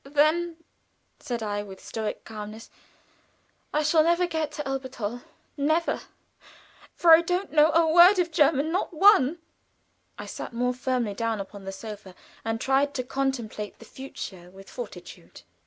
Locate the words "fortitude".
14.71-15.43